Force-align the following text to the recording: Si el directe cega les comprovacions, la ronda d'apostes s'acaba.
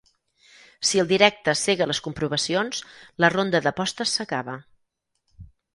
Si 0.91 1.01
el 1.03 1.11
directe 1.11 1.53
cega 1.65 1.87
les 1.91 2.01
comprovacions, 2.07 2.83
la 3.25 3.33
ronda 3.37 3.65
d'apostes 3.67 4.17
s'acaba. 4.19 4.59